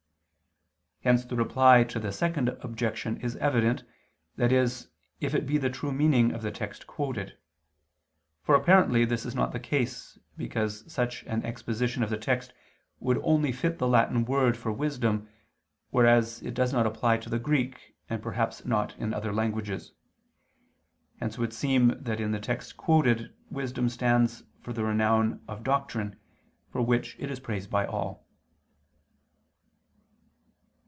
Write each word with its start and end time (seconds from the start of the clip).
Hence 1.03 1.25
the 1.25 1.35
Reply 1.35 1.83
to 1.85 1.99
the 1.99 2.11
Second 2.11 2.49
Objection 2.61 3.17
is 3.21 3.35
evident, 3.37 3.83
that 4.35 4.51
is 4.51 4.89
if 5.19 5.31
this 5.31 5.43
be 5.45 5.57
the 5.57 5.71
true 5.71 5.91
meaning 5.91 6.31
of 6.31 6.43
the 6.43 6.51
text 6.51 6.85
quoted. 6.85 7.35
For, 8.43 8.53
apparently 8.53 9.03
this 9.03 9.25
is 9.25 9.33
not 9.33 9.51
the 9.51 9.59
case, 9.59 10.19
because 10.37 10.83
such 10.93 11.23
an 11.23 11.43
exposition 11.43 12.03
of 12.03 12.11
the 12.11 12.19
text 12.19 12.53
would 12.99 13.19
only 13.23 13.51
fit 13.51 13.79
the 13.79 13.87
Latin 13.87 14.25
word 14.25 14.55
for 14.55 14.71
wisdom, 14.71 15.27
whereas 15.89 16.39
it 16.43 16.53
does 16.53 16.71
not 16.71 16.85
apply 16.85 17.17
to 17.17 17.31
the 17.31 17.39
Greek 17.39 17.95
and 18.07 18.21
perhaps 18.21 18.63
not 18.63 18.95
in 18.99 19.11
other 19.11 19.33
languages. 19.33 19.93
Hence 21.19 21.35
it 21.35 21.39
would 21.39 21.51
seem 21.53 21.97
that 21.99 22.19
in 22.19 22.29
the 22.29 22.39
text 22.39 22.77
quoted 22.77 23.33
wisdom 23.49 23.89
stands 23.89 24.43
for 24.61 24.71
the 24.71 24.83
renown 24.83 25.41
of 25.47 25.63
doctrine, 25.63 26.17
for 26.69 26.83
which 26.83 27.15
it 27.17 27.31
is 27.31 27.39
praised 27.39 27.71
by 27.71 27.87
all. 27.87 28.23